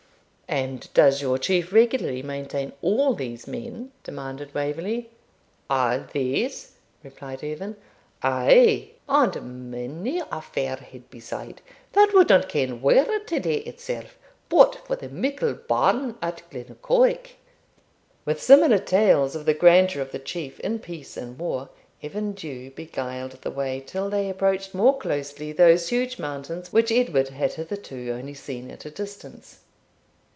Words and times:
'And 0.51 0.91
does 0.93 1.21
your 1.21 1.37
Chief 1.37 1.71
regularly 1.71 2.21
maintain 2.21 2.73
all 2.81 3.13
these 3.13 3.47
men?' 3.47 3.89
demanded 4.03 4.53
Waverley. 4.53 5.09
'All 5.69 6.03
these?' 6.11 6.73
replied 7.05 7.41
Evan; 7.41 7.77
'ay, 8.21 8.89
and 9.07 9.71
many 9.71 10.21
a 10.29 10.41
fair 10.41 10.75
head 10.75 11.09
beside, 11.09 11.61
that 11.93 12.11
would 12.13 12.27
not 12.27 12.49
ken 12.49 12.81
where 12.81 13.17
to 13.21 13.39
lay 13.39 13.59
itself, 13.59 14.17
but 14.49 14.85
for 14.85 14.97
the 14.97 15.07
mickle 15.07 15.53
barn 15.53 16.17
at 16.21 16.41
Glennaquoich.' 16.51 17.37
With 18.25 18.43
similar 18.43 18.79
tales 18.79 19.37
of 19.37 19.45
the 19.45 19.53
grandeur 19.53 20.01
of 20.01 20.11
the 20.11 20.19
Chief 20.19 20.59
in 20.59 20.79
peace 20.79 21.15
and 21.15 21.39
war, 21.39 21.69
Evan 22.03 22.33
Dhu 22.33 22.71
beguiled 22.71 23.37
the 23.41 23.51
way 23.51 23.81
till 23.87 24.09
they 24.09 24.29
approached 24.29 24.73
more 24.73 24.97
closely 24.97 25.53
those 25.53 25.87
huge 25.87 26.19
mountains 26.19 26.73
which 26.73 26.91
Edward 26.91 27.29
had 27.29 27.53
hitherto 27.53 28.11
only 28.11 28.33
seen 28.33 28.69
at 28.69 28.83
a 28.83 28.91
distance. 28.91 29.59